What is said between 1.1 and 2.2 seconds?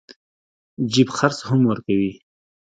خرڅ هم ورکوي.